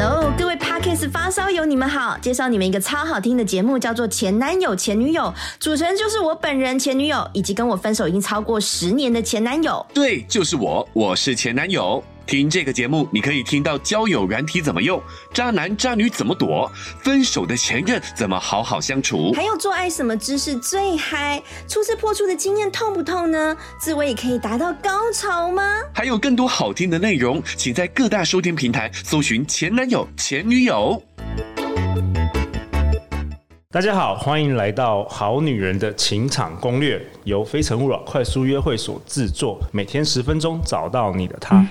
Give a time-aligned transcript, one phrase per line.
[0.00, 2.16] Hello，各位 parkas 发烧友，你们好！
[2.18, 5.22] 介绍你们一个超好听的节目，叫做《前男友前女友》，
[5.58, 9.84] 主持人就是我本人前女友，以及跟我分手已经超过十年的前男友。
[9.92, 12.00] 对，就是我，我是前男友。
[12.28, 15.02] 听这个节目，你可以听到交友软体怎么用，
[15.32, 16.70] 渣男渣女怎么躲，
[17.00, 23.56] 分手的前任怎么好好相处，还有做爱什么姿势最嗨，初次破处的经验痛不痛呢？
[23.80, 25.62] 自慰也可以达到高潮吗？
[25.94, 31.02] 还有更多好听的内容，请在各大收听平台搜寻前男友前女友。
[33.70, 41.64] 大家好，欢迎来到《好女人的情场攻略》，由非诚勿扰快速约会所制作，每天十分钟，找到你的他。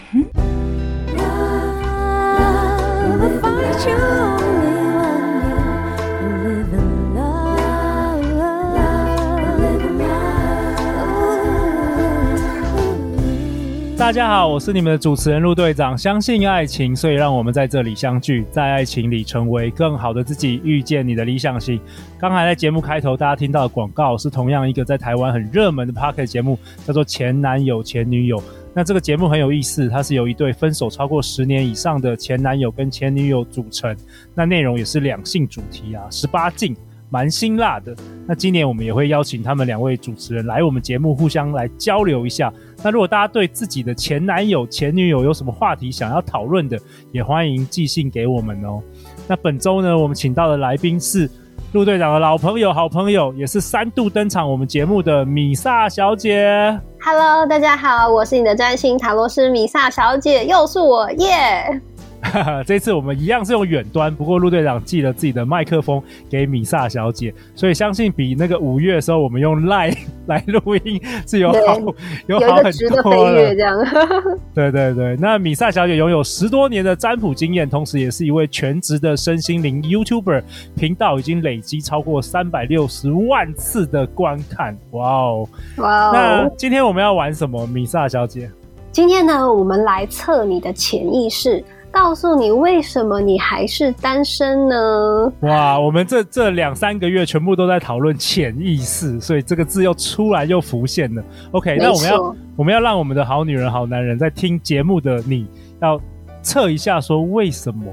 [13.97, 15.97] 大家好，我是你们的主持人陆队长。
[15.97, 21.77] 相信爱情，所以让我们在这里相聚，在爱情里成为更好的自己，遇见你的理想型。
[22.17, 28.37] 刚才在节目开头，大家听到的广告是同样一个在台湾很热门的 Podcast 节目，叫做《前男友前女友》。
[28.77, 33.97] 那这个节目很有意思，它是由一对分手超过十年以上的前男友跟前女友组成，
[34.35, 36.77] 那内容也是两性主题啊，十八禁。
[37.09, 37.95] 蛮辛辣的。
[38.27, 42.53] 那今年我们也会邀请他们两位主持人来我们节目，互相来交流一下。
[42.83, 46.77] 那如果大家对自己的前男友、前女友有什么话题想要讨论的，
[47.13, 48.83] 也欢迎寄信给我们哦。
[49.25, 51.31] 那本周呢，我们请到的来宾是
[51.73, 56.79] 陆队长的老朋友、好朋友，也是三度登场我们节目的米萨小姐。
[57.01, 61.81] Hello，大家好，我是你的占星塔罗师米萨小姐，又是我耶。
[62.65, 69.97] 这次我们一样是用远端，不过陆队长寄了自己的麦克风给米萨小姐，所以相信比那个五月的时候我们用 Line
[70.27, 71.79] 来录音是有好
[72.27, 72.61] 有好很多了。
[72.61, 73.77] 有一个值得飞跃这样。
[74.53, 80.43] 对对对，那米萨小姐拥有十多年的占卜经验，同时也是一位全职的身心灵 YouTuber，
[80.75, 84.77] 频道已经累积超过三百六十万次的观看。
[84.91, 86.11] 哇哦，哇哦！
[86.13, 88.49] 那今天我们要玩什么，米萨小姐？
[88.91, 91.63] 今天呢，我们来测你的潜意识。
[91.99, 95.33] 告诉你为什么你还是单身呢？
[95.39, 101.23] 哇，我们这这两三个月全部都在讨论潜意识，所以这个字又出来又浮现了。
[101.53, 105.47] OK，那我们要我们要让我们的好女人、好男人在听节目的你
[105.81, 105.99] 要
[106.43, 107.85] 测一下，说为什么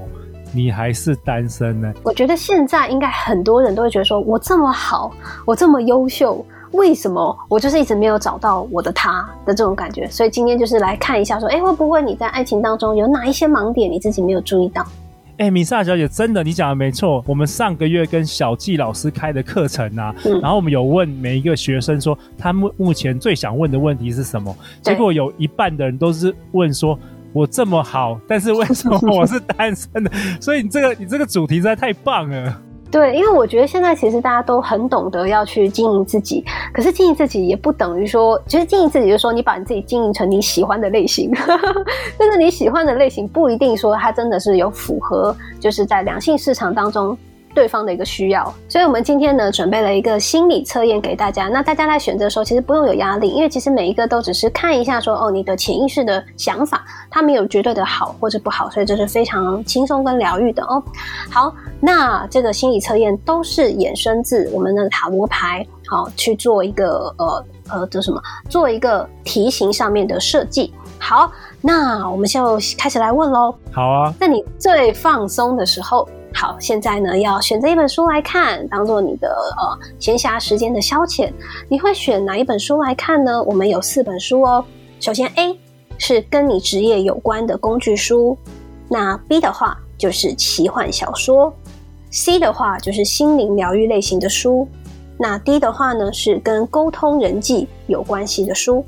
[0.53, 1.91] 你还是单身呢？
[2.03, 5.11] 我觉得现在应该很多人都会觉得说，我这么好，
[5.47, 6.45] 我这么优秀。
[6.75, 10.07] 为什么我就是一直没有找到我的他的这种感觉？
[10.09, 14.85] 所以今天就是来看一下，说，哎，会不会你在爱情当中有哪一些盲点你自己没有注意到？
[15.37, 17.21] 哎，米萨小姐，真的，你讲的没错。
[17.27, 24.55] 我们上个月跟小纪老师开的课程啊，嗯、然后我们有问每一个学生说，他目目前最想问的问题是什么？
[24.81, 26.97] 结果有一半的人都是问说，
[27.33, 30.11] 我这么好，但是为什么我是单身的？
[30.39, 32.61] 所以你这个你这个主题实在太棒了。
[32.95, 41.29] 对，因为我觉得现在其实大家都很懂得要去经营自己，可是经营自己也不等于说，其实经营自己就是说你把你自己经营成你喜欢的类型，
[42.17, 47.17] 但是你喜欢的类型不一定说它真的是有符合，就是在良性市场当中。
[47.55, 51.47] 对方的一个需要，所以我们今天呢准备了一个心理测验给大家。
[51.47, 60.83] 那大家在选择的时候，其实不用有压力，因为其实每一个都只是看一下说，哦，你的潜意识的想法，它没有绝对的好或者不好，所以这是非常轻松跟疗愈的哦。
[61.31, 70.73] 好，那这个心理测验都是衍生自我们的塔罗牌，好去做一个呃呃这什么，做一个题型上面的设计。
[70.99, 73.55] 好，那我们就开始来问喽。
[73.71, 76.05] 好啊，那你最放松的时候。
[76.37, 81.31] 好，现在呢要选择一本书来看，当做你的呃闲暇时间的消遣。
[81.69, 83.41] 你会选哪一本书来看呢？
[83.43, 84.63] 我们有四本书哦。
[84.99, 85.57] 首先 A
[85.97, 88.37] 是跟你职业有关的工具书，
[88.89, 91.53] 那 B 的话就是奇幻小说
[92.11, 94.67] ，C 的话就是心灵疗愈类型的书，
[95.17, 98.85] 那 D 的话呢是跟沟通人际有关系的书。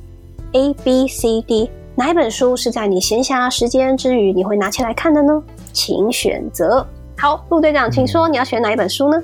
[0.51, 5.41] A、B、C、D 哪一本书是在你闲暇时间之余你会拿起来看的呢？
[5.71, 6.85] 请选择。
[7.19, 9.19] 好，陆队长，请说你要选哪一本书呢？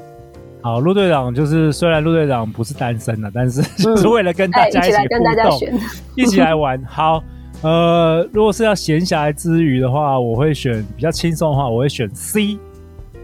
[0.61, 5.77] 好，陆队长就是虽然陆队长不是单身的，但是就 是为了跟大家一起、来跟大家选，
[6.15, 6.81] 一起来玩。
[6.85, 7.21] 好，
[7.61, 12.57] 呃，如果是要闲暇之余的话，我会选比较轻松的话，我会选 C，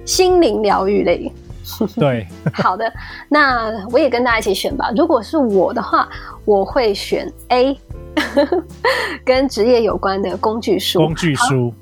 [0.06, 1.32] 心灵疗愈类。
[1.96, 2.92] 对， 好的，
[3.28, 4.92] 那我也跟大家一起选吧。
[4.96, 6.08] 如果是我的话，
[6.46, 7.76] 我会选 A，
[9.26, 11.00] 跟职业有关的工具书。
[11.00, 11.74] 工具书。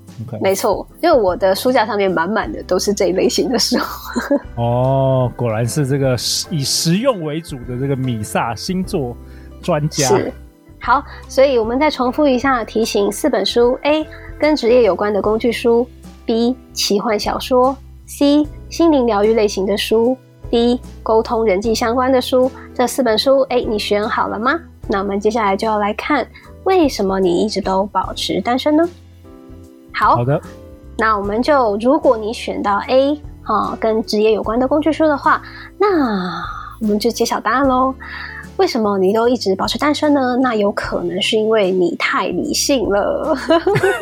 [0.42, 3.78] 没错，因为我的书架上面满满的都是这一类型的书。
[4.56, 6.16] 哦，果然是这个
[6.50, 9.16] 以实用为主的这个米萨星座
[9.62, 10.08] 专家。
[10.08, 10.34] 是，
[10.80, 14.06] 好，所以我们再重复一下提醒：四本书，A
[14.40, 15.88] 跟职业有关的工具书
[16.26, 17.76] B 奇幻小说
[18.06, 20.18] ，C 心灵疗愈类型的书
[20.50, 22.52] ，D 沟通人际相关的书。
[22.74, 24.60] 这四本书，哎，你选好了吗？
[24.88, 26.26] 那我们接下来就要来看，
[26.64, 28.88] 为什么你一直都保持单身呢？
[29.98, 30.40] 好，好的。
[30.98, 35.42] 那我们就，如果你选到 A 哈、哦，跟职业有关的工具书的话，
[35.80, 35.88] 那
[36.82, 37.94] 我们就揭晓答案喽。
[38.58, 40.36] 为什么你都一直保持单身呢？
[40.42, 43.36] 那有可能是因为你太理性了，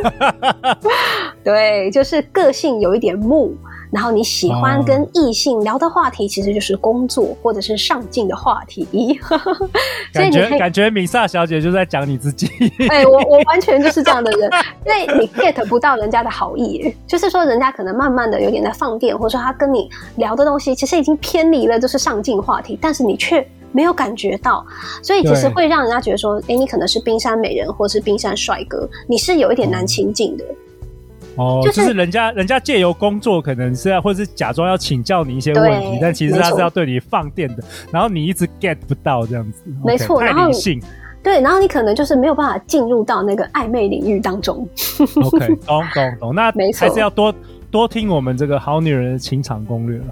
[1.44, 3.53] 对，就是个性有一点木，
[3.95, 8.86] 然后你喜欢跟异性聊的话题其实就是工作或者是上进的话题，
[10.12, 12.45] 所以你可以感觉米萨小姐就在讲你自己。
[12.89, 14.51] 哎、欸，我 我完全就是这样的人，
[14.86, 23.48] 因为你 get 不到人家的好意，就是说人家可能慢慢的有点在放电，或者说他跟你聊的东西其实已经偏离了就是上进话题，但是你却。
[23.71, 24.65] 没有感觉到，
[25.03, 30.45] 所以其实会让人家觉得说，哎，你可能是冰山美人，或是冰山帅哥，你是有一点难亲近的。
[31.35, 39.63] 哦，就是、就是人家人家借由工作，可能是要或者是假装要请教你一些问题，但其实他是要对你放电的，然后你一直 get 不到这样子。
[39.83, 40.81] 没错，太理性。
[41.23, 44.57] 对，然后你可能就是没有办法进入到那个暧昧领域当中。
[45.23, 47.33] OK，懂懂懂，那 还是要多
[47.75, 50.06] 多听我们这个好女人的情场攻略了。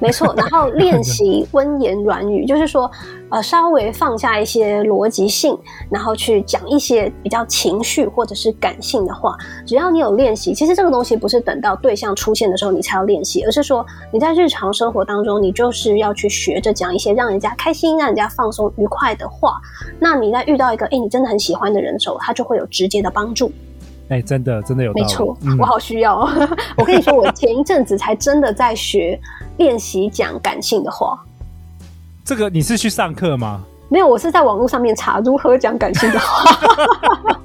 [0.00, 2.90] 没错，然后练习温言软语，就是说，
[3.30, 5.56] 呃，稍微放下一些逻辑性，
[5.88, 9.36] 然后去讲一些比较情绪或者是感性的话。
[9.64, 19.60] 只要你有练习，其实这个东西不是等到对象出现的时候你才要练习，而是说你在日常生活当中，你就是要去学着讲一些让人家开心、让人家放松、愉快的话。
[20.00, 23.52] 那你在遇到一个哎，你真的很喜欢的人的时候，他就会有直接的帮助。
[24.08, 25.02] 哎，真的，真的有道理。
[25.02, 26.18] 没错，嗯、我好需要。
[26.76, 29.18] 我跟你说，我前一阵子才真的在学
[29.56, 31.18] 练习讲感性的话。
[32.24, 33.60] 这个你是去上课吗？
[33.88, 36.50] 没有，我是在网络上面查如何讲感性的话。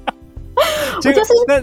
[0.98, 1.62] 我就是那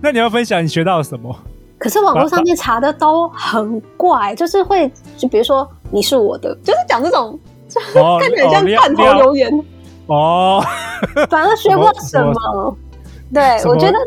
[0.00, 1.34] 那你要分享你学到了什么？
[1.78, 9.64] 可是网络上面查的都很怪，就是会就比如说你是我的，就是讲这种，就 是看起来像罐头留言
[10.06, 10.64] 哦，
[11.28, 12.76] 反而学不到什么。
[13.32, 13.98] 对，我觉得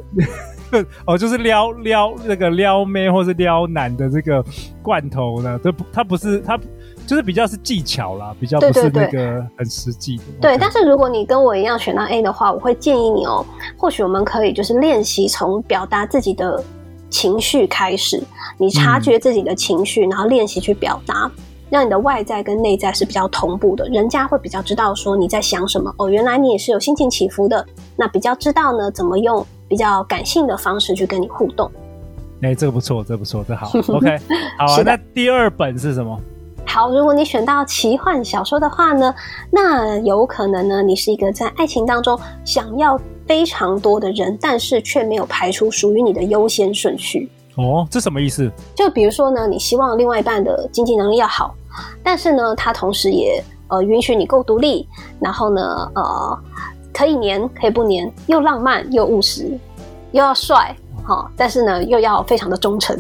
[1.06, 4.44] 哦，就是撩撩那个撩妹或是撩男的这个
[4.82, 6.58] 罐头呢，这不，它不是它，
[7.06, 10.24] 就是比较是技巧啦，比较不是那个很实际的。
[10.40, 13.46] 对，但是如果你跟我一样选到 A 的话，我会建议你哦，
[13.78, 16.64] 或许我们可以就是练习从表达自己的
[17.10, 18.24] 情绪开始，
[18.58, 21.30] 你察觉自己的情绪，嗯、然后练习去表达。
[21.72, 26.10] 让你的外在跟内在是比较同步的，人家会比较知道说你在想什么哦。
[26.10, 27.66] 原来你也是有心情起伏的，
[27.96, 31.72] 那比较知道呢怎么用比较感性的方式去跟你互动。
[32.42, 33.72] 哎、欸，这个不错，这个不错，这个、 好。
[33.96, 34.20] OK，
[34.60, 34.84] 好啊。
[34.86, 36.20] 那第二本是什么？
[36.66, 39.14] 好，如果你选到奇幻小说的话呢，
[39.50, 47.30] 那有可能呢，你是一个在爱情当中想要非常多的人，但是却没有排出属于你的优先顺序。
[47.56, 48.52] 哦，这什么意思？
[48.76, 51.56] 就比如说呢，你希望另外一半的经济能力要好。
[52.04, 54.88] 但是呢，他同时也呃允许你够独立，
[55.20, 55.62] 然后呢，
[55.96, 56.40] 呃，
[56.94, 59.58] 可以黏可以不黏，又浪漫又务实，
[60.12, 62.96] 又要帅，好、哦，但是呢又要非常的忠诚。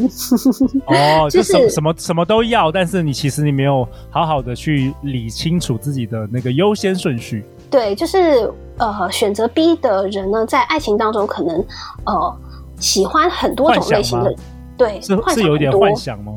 [0.88, 7.45] 哦， 就是什么什么什么都要，但是你其实你没有好好的去理清楚自己的那个优先顺序。
[7.69, 11.65] 对，就是呃选择 B 的人呢，在爱情当中可能
[12.06, 12.38] 呃
[12.77, 14.35] 喜欢很多种类型的，
[14.75, 16.34] 对，是是有一点幻想吗？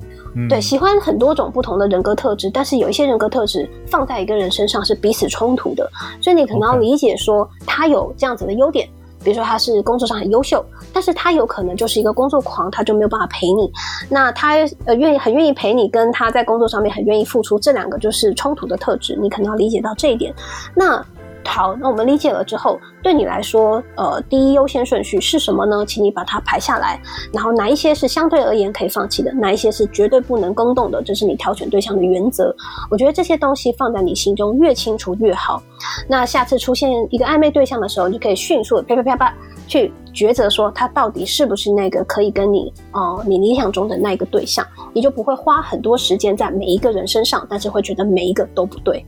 [0.49, 5.89] 对，喜欢很多种不同的人格特质，但是有一些人格特质放在一个人身上是彼此冲突的，
[6.21, 8.89] 所以你可能要理解说他有这样子的优点，
[9.23, 13.71] 比如说他是工作上很优秀，但是他有可能就是一个工作狂，他就没有办法陪你。
[14.09, 20.35] 那他呃愿意很愿意陪你，跟他在工作上面很愿意付出，这两个就是冲突的特质，你可能要理解到这一点。
[20.75, 21.05] 那。
[21.47, 25.85] 好，那我们理解了之后，对你来说，呃，第一优先顺序是什么呢？
[25.87, 27.01] 请你把它排下来，
[27.33, 32.55] 然后哪一些是相对而言可以放弃的，哪一些是绝对不能更动的，这是你挑选对象的原则。
[32.91, 35.63] 我觉得这些东西放在你心中越清楚越好。
[36.09, 39.35] 那下次出现一个暧昧对象的时候，你就可以迅速啪啪啪啪
[39.69, 49.05] 去抉择说他到底是不是那个可以跟你，呃，你理想中的那个对象，你就不会花很多时间在每一个人身上，但是会觉得每一个都不对。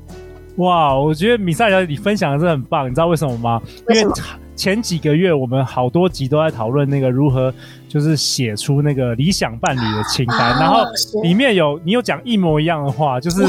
[0.56, 3.60] 哇，我觉得米赛小姐你分享的真的很棒，你知道为什么吗？
[3.88, 4.14] 为什么？
[4.56, 7.52] 前几个月，我们好多集都在讨论那个如何，
[7.86, 10.82] 就是写出那个理想伴侣的清单，啊、然后
[11.22, 13.44] 里面有你有讲一模一样的话，就是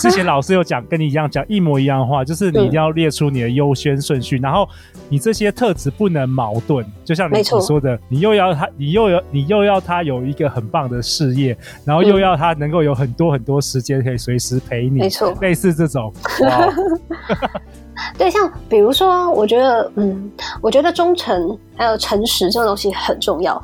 [0.00, 4.68] 之前老师有讲跟你一样讲一模一样的话，就是你一定要列出你的优先顺序，然后
[5.08, 16.12] 你这些特质不能矛盾，就像你所说的，你又要他，你又有你又要他有一个很棒的事业，然后又要他能够有很多很多时间可以随时陪你，没错，类似这种。
[16.42, 16.72] 哇
[18.18, 20.30] 对，像比如说，我觉得，嗯，
[20.60, 23.60] 我觉得忠诚还有诚实这个东西很重要。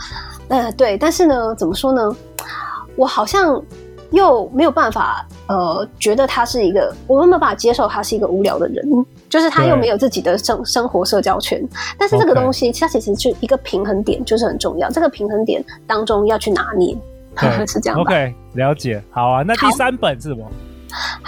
[0.49, 2.15] 呃，对，但是呢，怎么说呢？
[2.97, 3.63] 我好像
[4.11, 8.85] 又没有办法，呃，觉得他是一个，我没有办法接受他是一个无聊的人，
[9.29, 11.63] 就是他又没有自己的生生活社交圈。
[11.99, 14.91] 但是这个东西，它其实就一个平衡点，就是很重要。
[14.91, 16.97] 这个平衡点当中要去拿捏，
[17.69, 18.01] 是这样。
[18.01, 19.03] OK，了解。
[19.11, 20.45] 好啊，那第三本是什么？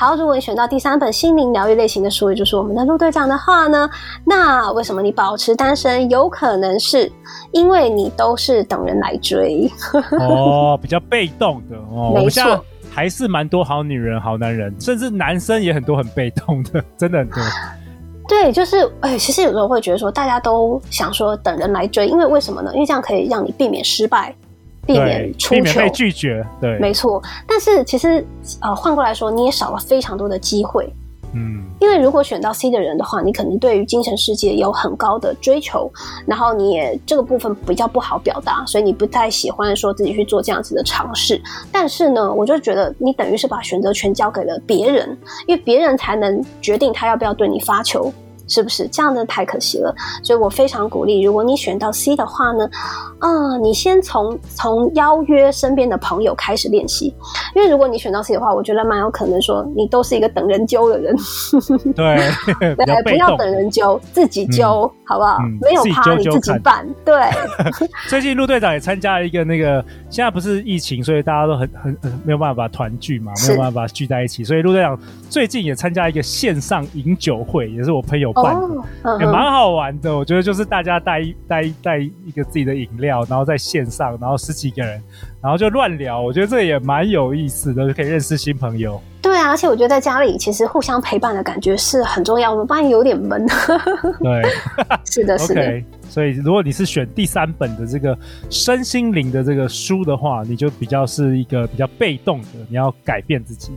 [0.01, 3.87] 好，如果你选到第三本心灵疗愈类型的书，也就是我们的陆队长的话呢，
[4.25, 6.09] 那为什么你保持单身？
[6.09, 7.13] 有可能是
[7.53, 9.71] 因为你都是等人来追
[10.19, 12.13] 哦，比较被动的哦。
[12.15, 17.43] 没错，还是蛮多好女人、好男人，甚至男生也很多很被动的， 真的很多。
[18.27, 22.73] 对，就是哎，其实有时候会觉得说，大家都想说等人来追，因为为什么呢？
[22.73, 24.35] 因为这样可以让你避免失败。
[24.87, 27.23] 避免出糗，避免被拒绝，对，没错。
[27.47, 28.25] 但是其实，
[28.61, 30.93] 呃，换过来说，你也少了非常多的机会。
[31.33, 35.89] 嗯，因为如果选到 C 的人的话，你可能对于精神世界有很高的追求，
[36.27, 41.41] 然后你也这个部分比较不好表达，所以你不太喜欢说自己去做这样子的尝试。
[41.71, 48.13] 但是呢，我就觉得你等于是把选择权交给了别人，因为别人才能决定他要不要对你发球。
[48.51, 49.95] 是不是这样的太可惜了？
[50.23, 52.69] 所以我非常鼓励，如果你选到 C 的话呢，
[53.21, 57.15] 啊、呃，你先从从邀约身边的朋友开始练习，
[57.55, 61.17] 因为如果你选到 C 的话，我觉得蛮有可能说你都是一个等人揪的人。
[61.95, 62.19] 对，
[62.75, 65.39] 对，不要等人揪，自己揪，嗯、好不好？
[65.43, 66.85] 嗯、没有趴你自己办。
[67.05, 67.15] 对。
[68.11, 78.33] 最近陆队长也参加了一个那个，现在不是疫情，所以大家都很很没有办法团聚嘛，没有办法聚在一起，所以陆队长最近也参加一个线上饮酒会，也是我朋友。
[78.43, 80.17] 哦，也蛮好玩的。
[80.17, 85.03] 我觉得就是大家带一带一带一个自己的饮料，然后在线上，然后十几个人，
[85.43, 86.21] 然后就乱聊。
[86.21, 89.01] 我觉得这也蛮有意思的，就可以认识新朋友。
[89.23, 92.51] 对啊，而且我觉得在家里其实互相陪伴的感觉是很重要。
[92.51, 93.47] 我们发现有点闷。
[94.21, 94.43] 对，
[95.05, 95.63] 是的，是的。
[95.63, 98.19] Okay, 所以如果你是选第三本的这个
[98.49, 103.73] 身心灵的这个书的话，你就比较是一个比较被动的，你要改变自己。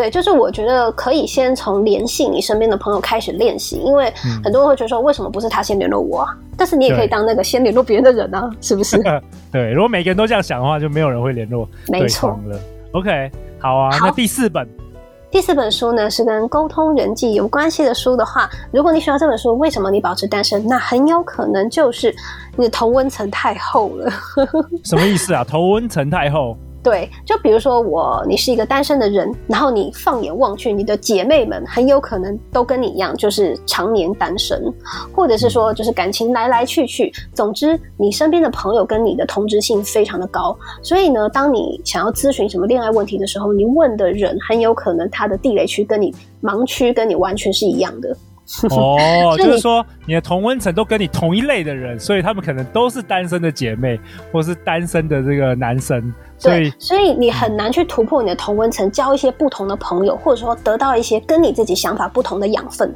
[0.00, 4.10] 对，就是我觉得可以先从联系你身边的朋友开始练习，因为
[4.42, 6.34] 很多人会觉得说，为什么不是他先联络我啊？
[6.56, 8.96] 但是你也可以当那个先联络别人的人啊，是不是？
[9.52, 12.40] 对，如果每个人都这样想的话，就没有人会联络没错。
[12.92, 13.90] OK，好啊。
[13.92, 14.66] 好，那第四本，
[15.30, 20.66] 第四本书呢是跟沟通人际有关系的书的话，如果你喜欢这本书，为什么你保持单身？
[20.66, 22.14] 那很有可能就是
[22.56, 24.10] 你的同温层太厚了。
[24.82, 25.44] 什么意思啊？
[25.44, 26.56] 同温层太厚？
[26.82, 34.62] 对，就比如说我，你是一个单身的人，然后你放眼望去，你的姐妹们很有可能都跟你一样，就是常年单身，
[35.14, 37.12] 或者是说，就是感情来来去去。
[37.34, 48.16] 总之，你身边的朋友跟你的同质性非常的高，所以呢，当你想要咨询什么恋爱问题的时候，你问的人很有可能他的地雷区跟你盲区跟你完全是一样的。
[48.70, 53.98] 哦，就是说你的同温层都跟你同一类的人，所以他们可能都是单身的姐妹，
[54.32, 56.12] 或是单身的这个男生。
[56.36, 62.92] 所以，所以你很难去突破你的同温层，交一些不同的朋友，或者说得到一些跟你自己想法不同的养分。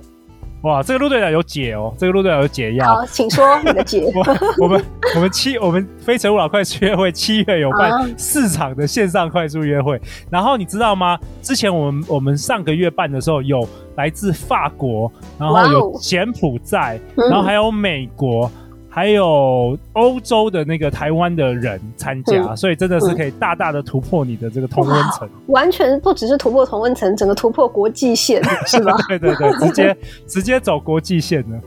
[0.64, 2.86] 哇，这个陆队长有解哦，这个陆队长有解药。
[2.86, 4.10] 好，请说你的解。
[4.58, 4.82] 我们
[5.14, 11.18] 我们七我们非诚勿扰快速约会七月有办四场的线上快速约会，啊、然后你知道吗？
[11.42, 18.46] 之前我们我们上个月办的时候，有来自法国，然后有柬埔寨，哦、然后还有美国。
[18.46, 18.63] 嗯
[18.94, 28.96] 还有欧洲的那个台湾的人参加，嗯、所以真的是可以大大的突破你的这个同温层，完全不只是突破同温层，整个突破国际线，是吧？
[29.08, 29.96] 对对对，直接
[30.28, 31.60] 直接走国际线了。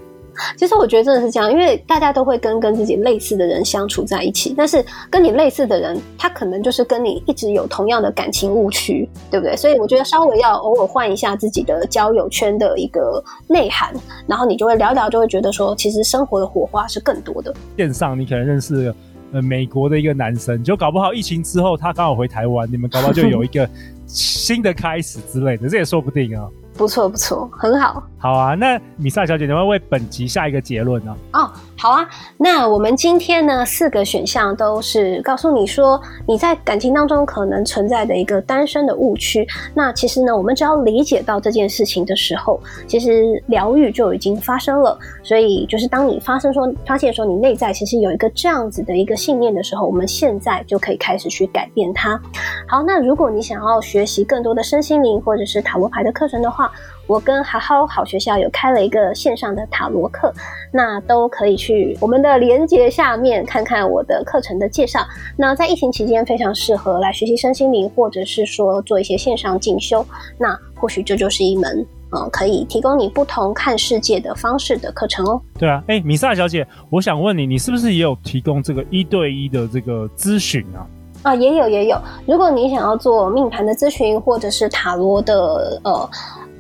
[0.58, 9.56] 其实我觉得真的是这样，因为大家都会跟跟自己类似的人相处在一起，但是跟你类似的人，他可能就是跟你一直有同样的感情误区，对不对？
[9.56, 13.94] 所以我觉得稍微要偶尔换一下自己的交友圈的一个内涵，
[14.28, 17.54] 然后你就会聊聊，就会觉得说，其实生活的火花是更多的。
[17.78, 18.94] 线上你可能认识
[19.32, 23.68] 呃美国的一个男生，就搞不好疫情之后他刚好回台湾，你们搞不好就有一个
[24.06, 26.48] 新的开始之类的，这也说不定啊。
[26.78, 28.02] 不错不错，很好。
[28.20, 31.16] 好啊，那米萨小姐，你会为本集下一个结论呢？
[31.34, 32.08] 哦，好啊。
[32.38, 39.48] 那我们今天呢，四个选项都是告诉你说，你在感情当中可能存在的一个单身的误区。
[39.74, 44.98] 那其实呢，我们只要理解到这件事情的时候，其实疗愈就已经发生了。
[45.24, 52.20] 所以，就是当你发生说发现说你内在其实有一个这样子的一个信念的时候，我们现在就可以开始去改变它。
[52.68, 56.72] 好，那如果你想要学习更多的身心灵或者是塔罗牌的课程的话，
[57.08, 60.32] 我跟好好好学校有开了一个线上的塔罗课，
[60.72, 65.00] 那都可以去我们的连接下面看看我的课程的介绍。
[65.36, 70.06] 那在疫情期间非常适合来学习身心灵，或者是说做一些线上进修。
[70.38, 71.86] 那或许这就是一门。
[72.10, 75.42] 嗯，可以提供你不同看世界的方式的课程哦。
[75.60, 80.88] 对啊，哎，米萨小姐，我想问你，你是不是也有提供这个一对一的这个咨询啊？
[81.24, 82.00] 啊，也有也有。
[82.26, 86.10] 如果你想要做命盘的咨询，或者是塔罗的呃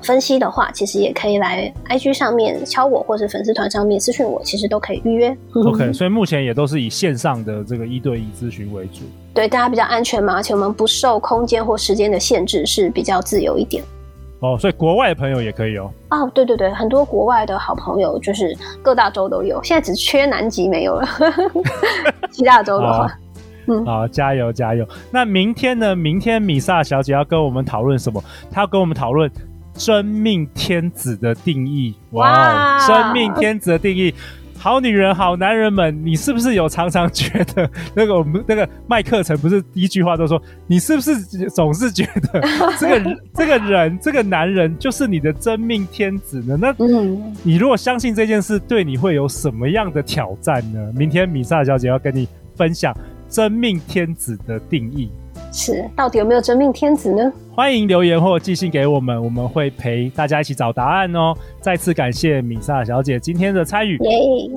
[0.01, 5.35] 分析的话，其实也可以来 IG 上面敲我，或者粉丝团上面私讯我，其实都可以预约。
[5.53, 9.01] OK， 所以目前也都是以线上的这个一对一咨询为主。
[9.33, 13.83] 对，大家比较安全嘛，而且我们不受空间或时间的限制，是比较自由一点。
[14.39, 15.91] 哦，所以国外的朋友也可以哦。
[16.11, 19.61] 哦，对对对，很多国外的好朋友，就是各大洲都有。
[19.63, 21.07] 现在只缺南极没有了，
[22.31, 23.11] 其他洲的话，
[23.67, 24.87] 嗯，好，加油加油。
[25.11, 25.95] 那明天呢？
[25.95, 28.23] 明天米萨小姐要跟我们讨论什么？
[28.51, 29.29] 她要跟我们讨论
[29.77, 31.93] 真命天子的定义。
[32.11, 34.13] 哇，哇真命天子的定义。
[34.59, 41.15] 好女人，好男人们，你是不是有常常觉得那个我们那个卖课程不是第一句话都说，你是不是
[41.51, 42.41] 总是觉得
[42.79, 46.57] 这个这个人这个男人就是你的真命天子呢？
[46.59, 46.75] 那
[47.43, 50.91] 你如果相信这件事，对你会有什么样的挑战呢？
[50.95, 52.91] 明天米萨小姐要跟你分享
[53.29, 55.11] 真命天子的定义。
[55.51, 57.31] 是，到底有没有真命天子呢？
[57.55, 61.33] 欢迎留言或寄信给我们，我们会陪大家一起找答案哦。
[61.59, 64.11] 再次感谢米萨小姐今天的参与，耶！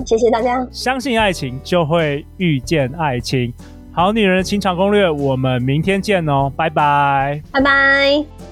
[0.05, 0.67] 谢谢大家。
[0.71, 3.51] 相信爱情，就会遇见爱情。
[3.91, 8.50] 好女人情场攻略，我们明天见哦，拜拜，拜拜。